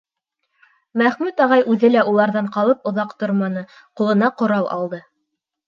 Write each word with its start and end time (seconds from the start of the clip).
Мәхмүт 1.01 1.43
ағай 1.45 1.65
үҙе 1.75 1.91
лә 1.97 2.07
уларҙан 2.13 2.49
ҡалып 2.57 2.91
оҙаҡ 2.93 3.15
торманы, 3.21 3.65
ҡулына 4.03 4.33
ҡорал 4.43 4.69
алды. 4.81 5.05